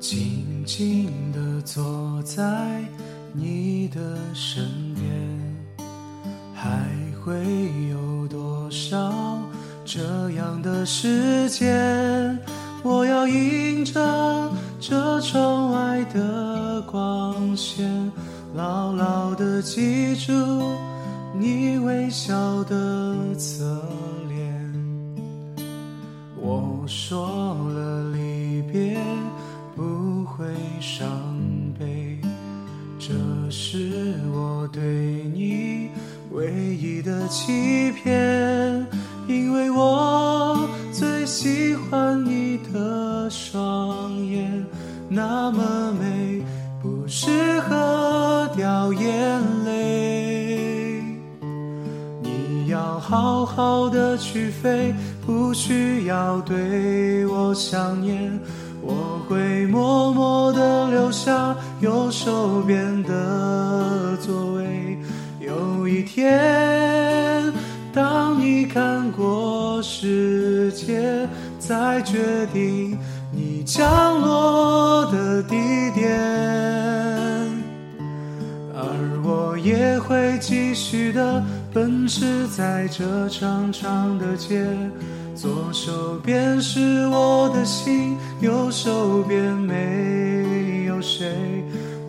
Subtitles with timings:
[0.00, 2.84] 静静地坐在
[3.32, 4.64] 你的身
[4.94, 5.86] 边，
[6.54, 6.70] 还
[7.20, 7.34] 会
[7.90, 9.12] 有多少
[9.84, 12.38] 这样的时间？
[12.84, 18.12] 我要迎着这窗外的光线，
[18.54, 20.32] 牢牢地记住
[21.36, 23.64] 你微笑的侧
[24.28, 24.38] 脸。
[26.40, 27.56] 我说
[30.80, 31.08] 伤
[31.78, 32.18] 悲，
[32.98, 33.14] 这
[33.50, 34.82] 是我对
[35.34, 35.88] 你
[36.32, 38.86] 唯一的欺骗，
[39.26, 44.64] 因为我最喜欢你的双眼，
[45.08, 46.42] 那么美，
[46.82, 51.02] 不适合掉眼泪。
[52.22, 54.94] 你要好好的去飞，
[55.26, 58.38] 不需要对我想念。
[58.82, 64.98] 我会默默地留下右手边的座位。
[65.40, 67.52] 有一天，
[67.92, 72.98] 当你看过世界，再决定
[73.32, 75.56] 你降落的地
[75.94, 76.37] 点。
[81.78, 84.66] 奔驰在这长长的街，
[85.32, 91.32] 左手边是我的心，右手边没有谁。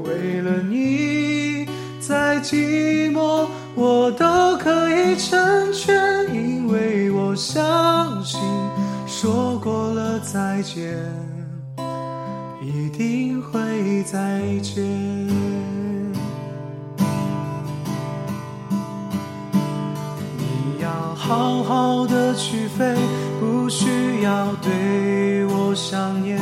[0.04, 1.68] 为了你，
[2.00, 5.96] 再寂寞我都可以成全，
[6.34, 8.42] 因为我相信，
[9.06, 10.98] 说过了再见，
[12.60, 15.59] 一定会再见。
[22.40, 22.96] 去飞，
[23.38, 26.40] 不需要对我想念。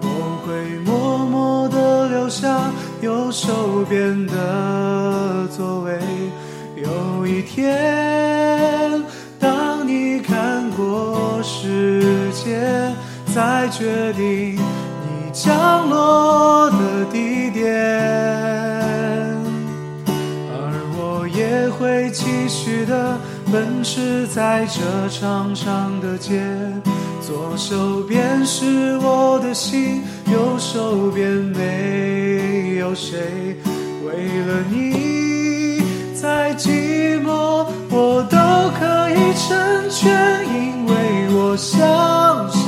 [0.00, 0.06] 我
[0.44, 6.00] 会默默地留下右手边的座位。
[6.74, 9.00] 有一天，
[9.38, 12.02] 当你看过世
[12.32, 12.58] 界，
[13.32, 18.41] 再决定你降落的地点。
[21.34, 23.18] 也会继续的
[23.50, 26.42] 奔驰在这长长的街，
[27.20, 33.56] 左手边是我的心，右手边没有谁。
[34.04, 34.12] 为
[34.46, 35.82] 了你，
[36.14, 38.36] 再寂寞我都
[38.78, 40.92] 可以成全，因为
[41.34, 42.60] 我相信，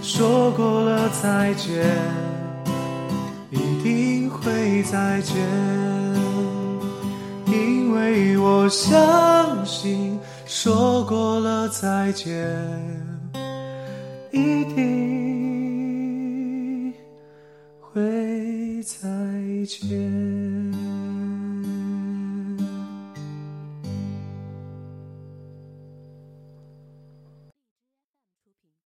[0.00, 1.84] 说过了再见，
[3.50, 6.05] 一定会再见。
[8.38, 12.34] 我相信，说过了再见，
[14.30, 15.34] 一定
[17.80, 18.98] 会再
[19.66, 20.45] 见。